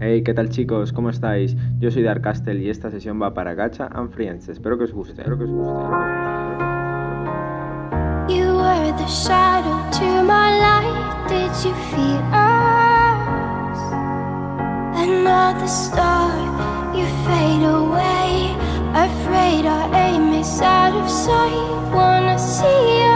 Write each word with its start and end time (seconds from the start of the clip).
Hey, 0.00 0.22
¿qué 0.24 0.34
tal 0.34 0.48
chicos? 0.50 0.92
¿Cómo 0.92 1.08
estáis? 1.08 1.56
Yo 1.78 1.90
soy 1.90 2.02
Dark 2.02 2.22
Castle 2.22 2.58
y 2.60 2.68
esta 2.68 2.90
sesión 2.90 3.22
va 3.22 3.32
para 3.32 3.54
Gacha 3.54 3.86
and 3.92 4.10
Friends. 4.10 4.48
Espero 4.48 4.76
que 4.76 4.84
os 4.84 4.92
guste, 4.92 5.12
espero 5.12 5.38
que 5.38 5.44
os 5.44 5.50
guste. 5.50 5.84
You 8.28 8.56
were 8.56 8.92
the 8.98 9.06
shadow 9.06 9.88
to 9.92 10.22
my 10.24 10.58
light. 10.58 11.28
Did 11.28 11.52
you 11.64 11.74
feel 11.92 12.20
us? 12.32 13.78
Another 14.96 15.68
star, 15.68 16.32
you 16.94 17.06
fade 17.24 17.64
away. 17.64 18.56
Afraid 18.94 19.64
our 19.64 19.94
aim 19.94 20.32
is 20.32 20.60
out 20.60 20.94
of 20.94 21.08
sight. 21.08 21.94
Wanna 21.94 22.36
see 22.38 22.98
you. 23.00 23.13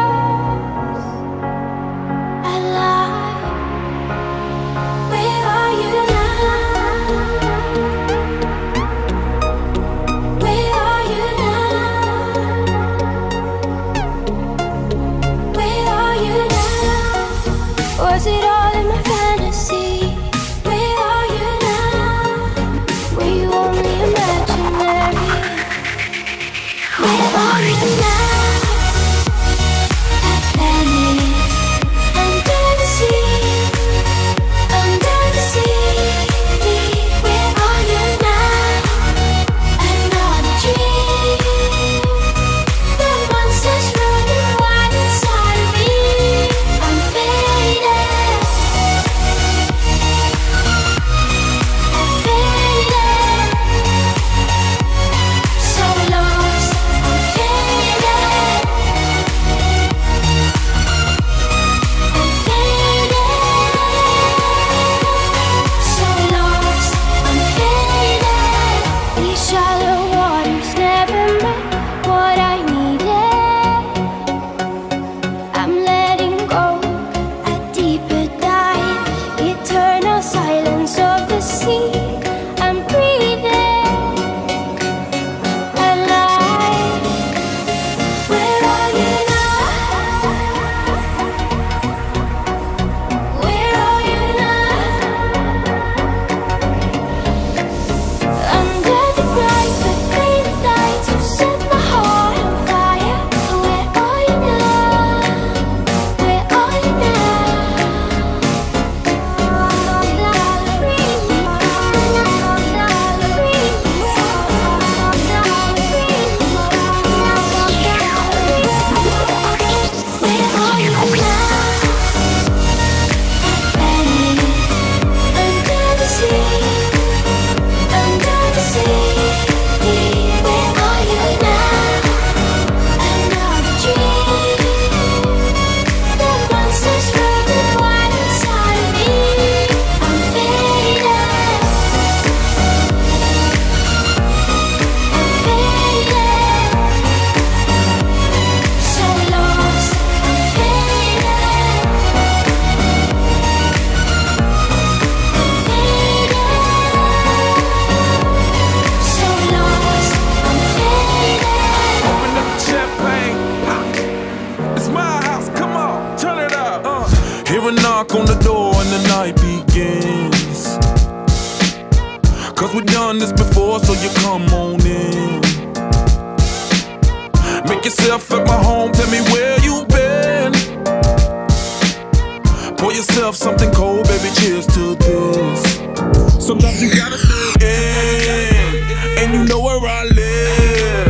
yourself 182.98 183.36
something 183.36 183.70
cold, 183.70 184.08
baby. 184.08 184.28
Cheers 184.40 184.66
to 184.74 184.96
this. 184.96 186.44
Sometimes 186.44 186.82
you 186.82 186.90
gotta 186.92 187.16
stay 187.16 187.54
in, 187.60 189.18
and 189.18 189.32
you 189.32 189.44
know 189.44 189.60
where 189.60 189.78
I 189.78 190.02
live. 190.02 191.08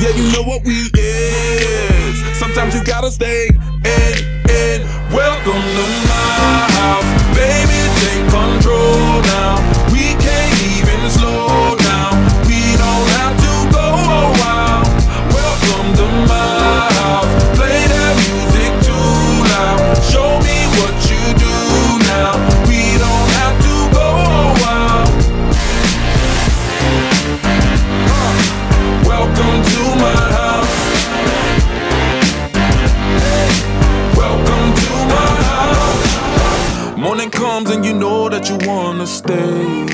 Yeah, 0.00 0.14
you 0.14 0.30
know 0.30 0.44
what 0.44 0.62
we 0.64 0.88
is. 0.94 2.38
Sometimes 2.38 2.76
you 2.76 2.84
gotta 2.84 3.10
stay 3.10 3.48
stay. 39.26 39.86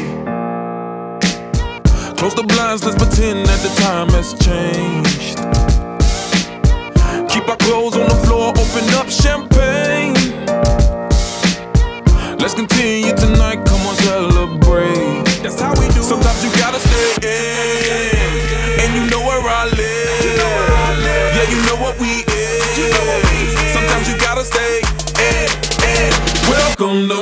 Close 2.17 2.35
the 2.35 2.45
blinds, 2.47 2.85
let's 2.85 2.97
pretend 2.97 3.47
that 3.47 3.61
the 3.65 3.73
time 3.81 4.09
has 4.11 4.35
changed. 4.45 5.39
Keep 7.33 7.49
our 7.49 7.57
clothes 7.57 7.97
on 7.97 8.09
the 8.09 8.19
floor, 8.27 8.51
open 8.51 8.85
up 9.01 9.09
champagne. 9.09 10.15
Let's 12.39 12.55
continue 12.55 13.15
tonight, 13.17 13.65
come 13.65 13.81
on, 13.89 13.95
celebrate. 13.97 15.25
That's 15.43 15.61
how 15.61 15.73
we 15.81 15.89
do. 15.95 16.03
Sometimes 16.03 16.45
you 16.45 16.51
gotta 16.61 16.81
stay 16.81 17.17
in, 17.23 18.81
and 18.81 18.91
you 18.97 19.11
know 19.11 19.23
where 19.25 19.41
I 19.41 19.65
live. 19.73 20.01
Yeah, 21.37 21.49
you 21.49 21.59
know 21.67 21.79
what 21.81 21.99
we 21.99 22.23
is. 22.29 23.73
Sometimes 23.73 24.09
you 24.09 24.17
gotta 24.19 24.45
stay 24.45 24.83
in, 25.19 25.49
welcome 26.51 27.09
to 27.09 27.22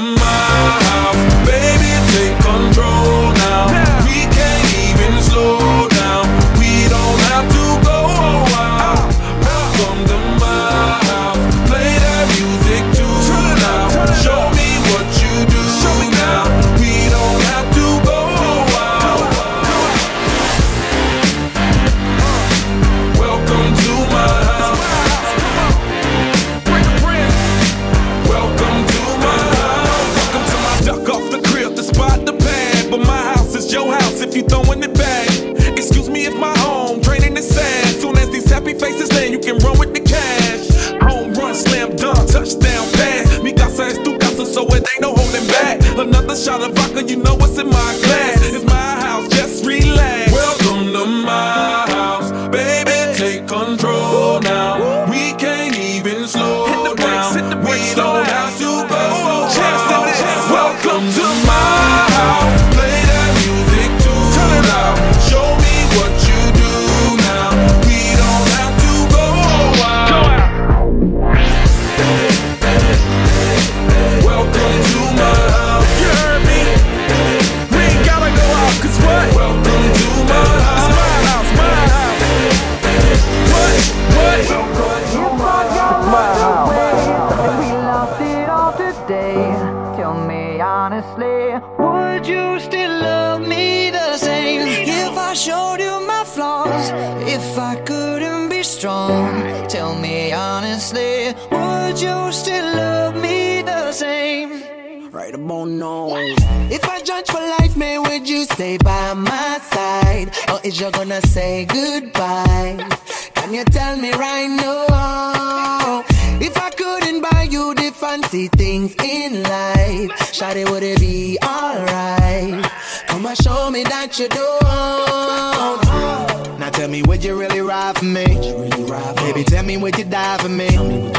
me? 130.90 131.10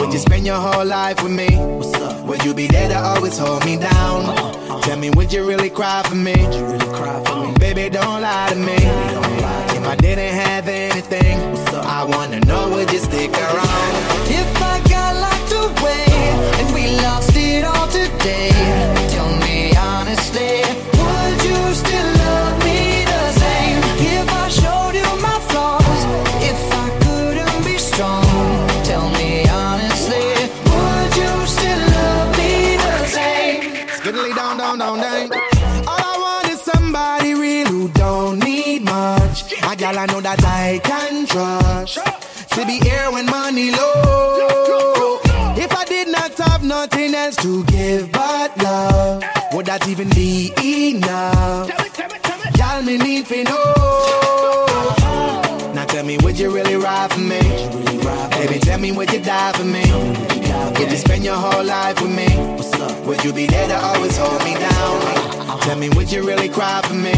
Would 0.00 0.12
you 0.12 0.18
spend 0.18 0.46
your 0.46 0.56
whole 0.56 0.84
life 0.84 1.22
with 1.22 1.32
me? 1.32 1.48
What's 1.56 1.94
up? 1.94 2.24
Would 2.26 2.44
you 2.44 2.54
be 2.54 2.66
there 2.66 2.88
to 2.88 2.98
always 2.98 3.38
hold 3.38 3.64
me 3.64 3.76
down? 3.76 4.22
Uh-huh, 4.22 4.48
uh-huh. 4.48 4.80
Tell 4.82 4.98
me, 4.98 5.10
would 5.10 5.32
you 5.32 5.46
really 5.46 5.70
cry 5.70 6.02
for 6.08 6.14
me? 6.14 6.32
Would 6.32 6.54
you 6.54 6.66
really 6.66 6.92
cry 6.98 7.22
for 7.24 7.46
me? 7.46 7.54
Baby, 7.58 7.88
don't 7.90 8.20
lie 8.22 8.48
to 8.50 8.56
me. 8.56 8.76
If 9.76 9.84
I 9.86 9.96
didn't 9.96 10.34
have 10.34 10.68
anything, 10.68 11.38
I 11.98 12.04
wanna 12.04 12.40
know, 12.40 12.70
would 12.70 12.90
you 12.92 12.98
stick 12.98 13.32
around? 13.32 13.92
If 14.28 14.62
I 14.62 14.85
that 40.26 40.42
I 40.44 40.80
can 40.82 41.24
trust. 41.24 41.98
To 42.54 42.66
be 42.66 42.80
here 42.80 43.08
when 43.12 43.26
money 43.26 43.70
low. 43.70 45.20
If 45.56 45.72
I 45.72 45.84
did 45.84 46.08
not 46.08 46.36
have 46.38 46.64
nothing 46.64 47.14
else 47.14 47.36
to 47.36 47.62
give 47.66 48.10
but 48.10 48.50
love, 48.60 49.22
would 49.52 49.66
that 49.66 49.86
even 49.86 50.08
be 50.10 50.52
enough? 50.90 51.70
Y'all 52.58 52.82
me 52.82 52.98
need 52.98 53.26
to 53.26 53.44
know. 53.44 54.66
Now 55.74 55.84
tell 55.84 56.04
me, 56.04 56.18
would 56.18 56.36
you 56.36 56.50
really 56.50 56.74
ride 56.74 57.12
for 57.12 57.20
me? 57.20 57.42
Baby, 58.36 58.58
tell 58.58 58.80
me, 58.80 58.90
would 58.90 59.12
you 59.12 59.20
die 59.20 59.52
for 59.52 59.64
me? 59.64 59.84
Would 60.76 60.90
you 60.90 60.96
spend 60.96 61.22
your 61.22 61.36
whole 61.36 61.62
life 61.62 62.02
with 62.02 62.10
me? 62.10 62.30
Would 63.06 63.22
you 63.24 63.32
be 63.32 63.46
there 63.46 63.68
to 63.68 63.78
always 63.78 64.16
hold 64.16 64.42
me 64.42 64.54
down? 64.54 65.25
Tell 65.46 65.76
me, 65.78 65.88
would 65.90 66.10
you 66.10 66.26
really 66.26 66.48
cry 66.48 66.80
for 66.82 66.94
me? 66.94 67.12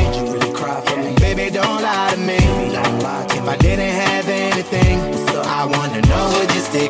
Baby, 1.17 1.51
don't 1.51 1.83
lie 1.83 2.13
to 2.15 2.21
me. 2.21 2.37
If 2.37 3.49
I 3.49 3.57
didn't 3.59 3.91
have 3.91 4.29
anything, 4.29 5.01
I 5.47 5.65
wanna 5.65 6.01
know, 6.03 6.39
would 6.39 6.55
you 6.55 6.61
stick 6.61 6.88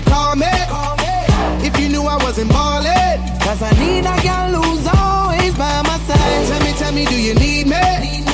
me, 0.00 0.10
tell 0.10 0.36
me, 0.36 0.46
call 0.68 0.96
me? 0.96 1.66
If 1.66 1.78
you 1.78 1.88
knew 1.88 2.02
I 2.02 2.16
wasn't 2.16 2.50
ballin'. 2.50 3.20
Cause 3.40 3.62
I 3.62 3.72
need 3.78 4.06
a 4.06 4.16
girl 4.22 4.62
who's 4.62 4.86
always 4.86 5.54
by 5.54 5.82
my 5.82 5.98
side. 6.06 6.46
Tell 6.48 6.60
me, 6.60 6.72
tell 6.78 6.92
me, 6.92 7.04
do 7.06 7.20
you 7.20 7.34
need 7.34 7.66
me? 7.66 8.24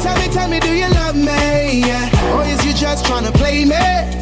Tell 0.00 0.16
me, 0.18 0.28
tell 0.28 0.48
me, 0.48 0.60
do 0.60 0.72
you 0.72 0.88
love 0.88 1.16
me? 1.16 1.80
Yeah. 1.80 2.36
Or 2.36 2.44
is 2.44 2.64
you 2.64 2.72
just 2.72 3.04
tryna 3.04 3.32
play 3.34 3.64
me? 3.64 4.21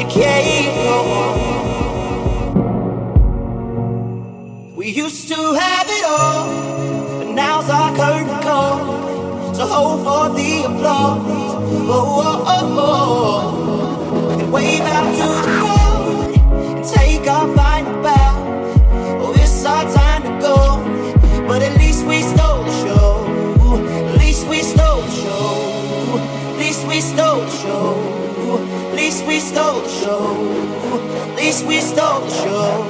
it 0.00 0.08
can't 0.10 0.74
go 0.84 0.98
on. 1.22 1.36
We 4.76 4.88
used 4.90 5.28
to 5.28 5.34
have 5.34 5.86
it 5.88 6.04
all, 6.06 7.18
but 7.18 7.28
now's 7.34 7.68
our 7.68 7.94
curtain 7.96 8.40
call. 8.42 9.54
So 9.54 9.66
hold 9.66 10.04
for 10.04 10.28
the 10.36 10.62
applause. 10.64 11.22
Oh, 11.90 12.22
oh, 12.24 12.44
oh, 12.46 12.76
oh. 12.78 14.38
And 14.40 14.52
wave 14.52 14.88
least 15.38 15.57
show. 32.30 32.87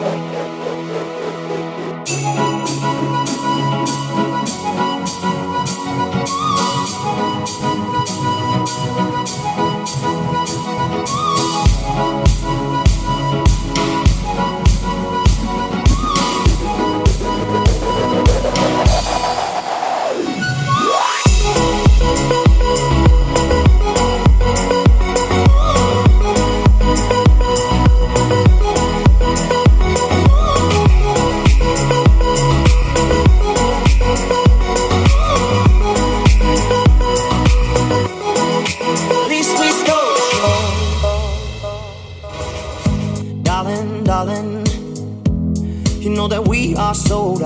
At 44.38 46.28
that 46.28 46.46
we 46.46 46.76
stole 46.94 47.38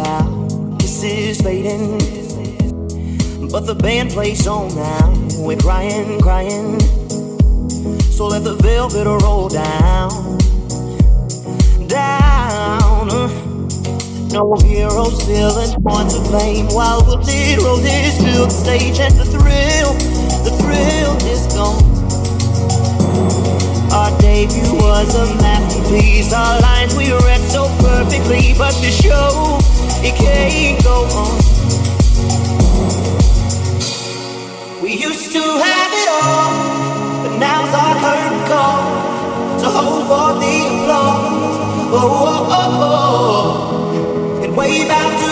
the 3.64 3.74
band 3.74 4.10
plays 4.10 4.46
on 4.46 4.74
now. 4.74 5.14
We're 5.38 5.56
crying, 5.56 6.20
crying. 6.20 6.78
So 8.12 8.26
let 8.26 8.44
the 8.44 8.56
velvet 8.60 9.06
roll 9.06 9.48
down, 9.48 10.36
down. 11.88 13.08
No 14.28 14.54
heroes, 14.56 15.24
villains, 15.24 15.74
point 15.76 16.10
to 16.10 16.20
blame. 16.28 16.66
While 16.68 17.00
the 17.00 17.16
wilted 17.24 17.56
roses 17.58 18.18
fill 18.18 18.46
the 18.46 18.50
stage, 18.50 19.00
and 19.00 19.14
the 19.14 19.24
thrill, 19.24 19.94
the 20.44 20.52
thrill 20.60 21.16
is 21.26 21.46
gone. 21.54 21.82
Our 23.92 24.10
debut 24.20 24.74
was 24.74 25.14
a 25.14 25.34
masterpiece. 25.92 26.32
Our 26.32 26.60
lines 26.60 26.94
we 26.94 27.12
read 27.12 27.40
so 27.50 27.66
perfectly, 27.78 28.54
but 28.56 28.72
the 28.80 28.90
show 28.90 29.58
it 30.02 30.14
can't 30.16 30.82
go 30.82 31.04
on. 31.12 31.38
We 34.82 34.94
used 34.94 35.32
to 35.32 35.40
have 35.40 35.92
it 35.92 36.08
all, 36.08 37.22
but 37.22 37.38
now's 37.38 37.74
our 37.74 37.94
curtain 38.00 38.46
call 38.48 39.60
to 39.60 39.66
hold 39.66 40.06
for 40.08 40.40
the 40.40 40.54
applause. 40.66 41.60
Oh, 41.94 41.98
oh, 42.00 42.46
oh, 42.50 42.80
oh. 43.92 44.44
and 44.44 44.56
wave 44.56 44.88
out 44.88 45.12
to 45.20 45.31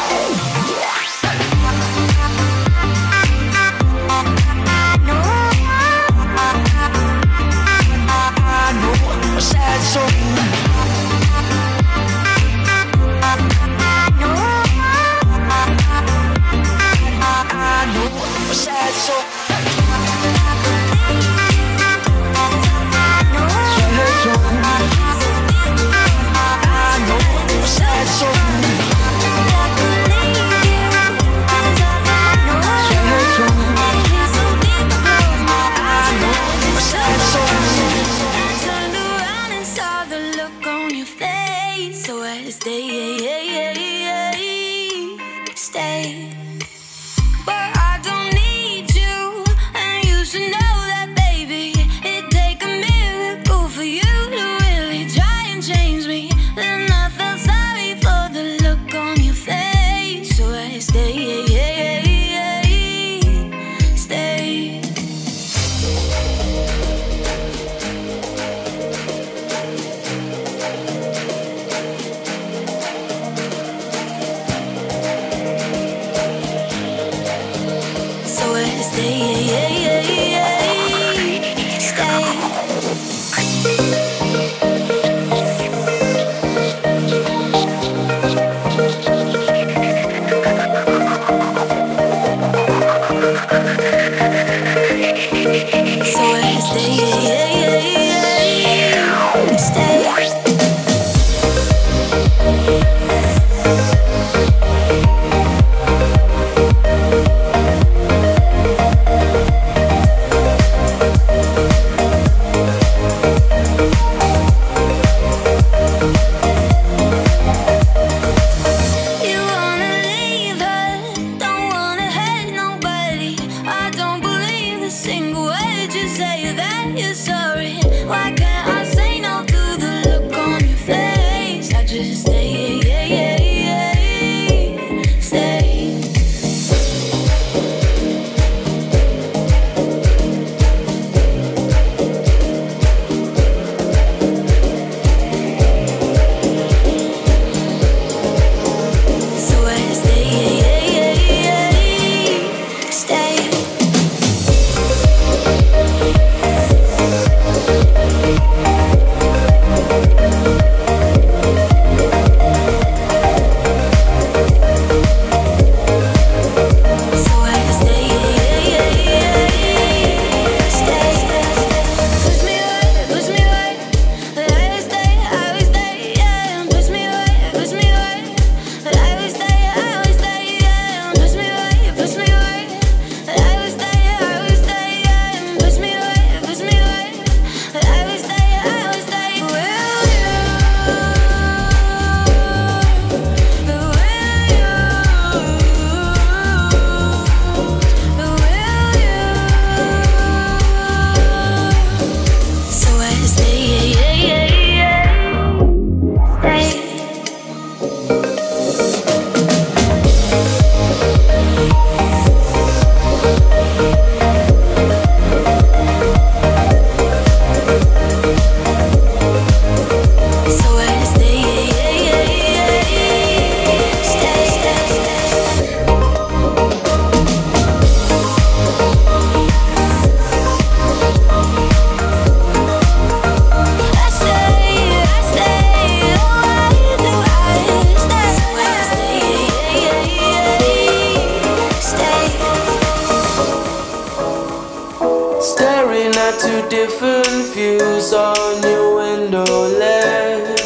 got 246.21 246.39
two 246.39 246.69
different 246.69 247.45
views 247.51 248.13
on 248.13 248.61
your 248.61 248.97
window 248.97 249.43
ledge. 249.81 250.61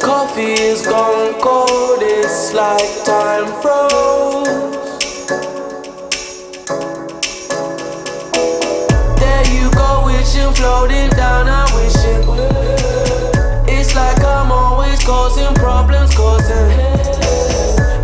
Coffee 0.00 0.54
is 0.70 0.86
gone 0.86 1.38
cold, 1.38 1.98
it's 2.00 2.54
like 2.54 2.92
time 3.04 3.50
froze. 3.60 5.04
There 9.20 9.46
you 9.54 9.70
go, 9.72 9.90
wishing, 10.06 10.52
floating 10.54 11.10
down, 11.10 11.46
I'm 11.46 11.68
wishing. 11.76 12.22
It's 13.68 13.94
like 13.94 14.24
I'm 14.24 14.50
always 14.50 15.04
causing 15.04 15.54
problems, 15.56 16.14
causing. 16.14 16.70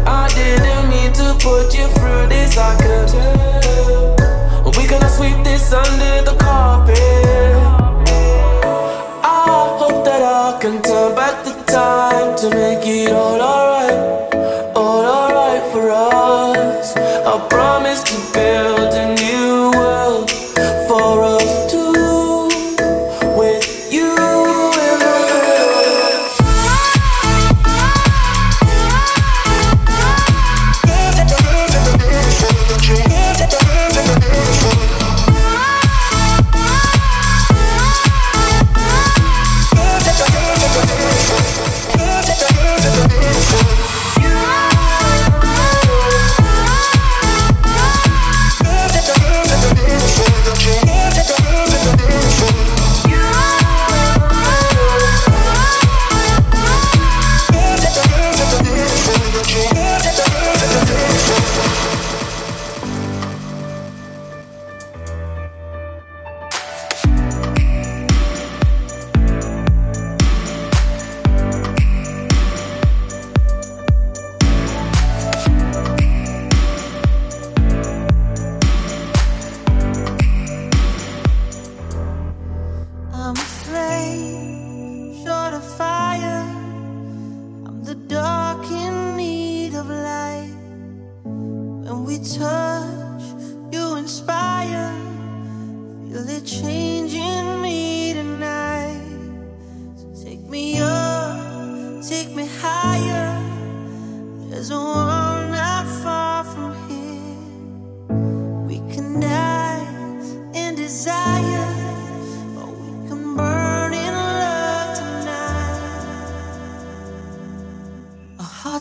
I 0.06 0.28
didn't 0.34 0.90
mean 0.90 1.10
to 1.14 1.34
put 1.40 1.74
you 1.74 1.86
through 1.96 2.26
this, 2.28 2.58
I 2.58 2.76
could. 2.82 3.41
Sunday 5.72 6.20
the 6.22 6.41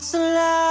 what's 0.02 0.16
alive. 0.16 0.71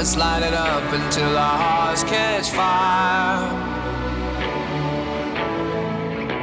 let's 0.00 0.16
light 0.16 0.42
it 0.42 0.54
up 0.54 0.92
until 0.94 1.36
our 1.36 1.58
hearts 1.58 2.04
catch 2.04 2.48
fire. 2.48 3.50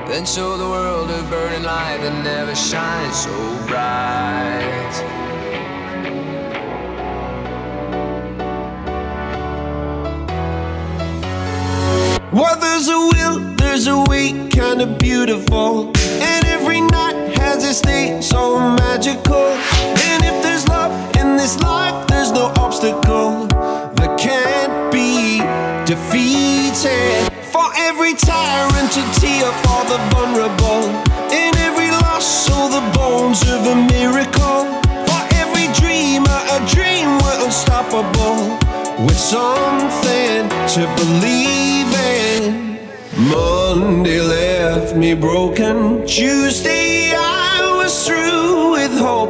Then 0.07 0.27
show 0.27 0.57
the 0.57 0.69
world 0.69 1.09
a 1.09 1.23
burning 1.23 1.63
light 1.63 1.97
that 2.03 2.23
never 2.23 2.53
shines 2.53 3.17
so 3.23 3.35
bright. 3.65 4.93
Well, 12.31 12.59
there's 12.59 12.87
a 12.89 12.99
will, 13.11 13.55
there's 13.55 13.87
a 13.87 14.03
way, 14.07 14.33
kinda 14.49 14.85
beautiful. 14.85 15.87
And 16.21 16.45
every 16.45 16.81
night 16.81 17.35
has 17.39 17.63
its 17.63 17.81
day 17.81 18.21
so 18.21 18.59
magical. 18.59 19.47
And 20.05 20.23
if 20.23 20.43
there's 20.43 20.67
love 20.67 21.06
this 21.37 21.59
life, 21.59 22.07
there's 22.07 22.31
no 22.31 22.51
obstacle 22.57 23.47
that 23.97 24.17
can't 24.19 24.91
be 24.91 25.39
defeated. 25.85 27.31
For 27.53 27.67
every 27.77 28.13
tyrant 28.15 28.91
to 28.97 29.03
tear 29.19 29.51
for 29.63 29.81
the 29.91 29.99
vulnerable. 30.11 30.89
In 31.31 31.55
every 31.57 31.91
loss, 31.91 32.49
all 32.51 32.69
the 32.69 32.85
bones 32.97 33.41
of 33.43 33.61
a 33.67 33.75
miracle. 33.75 34.65
For 35.07 35.21
every 35.41 35.67
dreamer, 35.79 36.39
a 36.55 36.59
dream 36.73 37.17
we're 37.21 37.45
unstoppable. 37.45 38.57
With 39.05 39.19
something 39.19 40.49
to 40.75 40.81
believe 40.99 41.91
in. 41.93 42.79
Monday 43.29 44.21
left 44.21 44.95
me 44.95 45.13
broken. 45.13 46.05
Tuesday 46.05 47.13
I 47.15 47.75
was 47.77 48.07
through 48.07 48.26